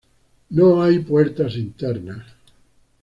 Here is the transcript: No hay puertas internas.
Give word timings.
No 0.49 0.81
hay 0.81 0.97
puertas 0.97 1.55
internas. 1.57 2.25